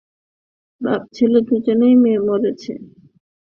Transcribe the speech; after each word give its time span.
বাপ-ছেলে 0.81 1.39
দুজনেই 1.47 1.95
মরেছে। 1.99 2.73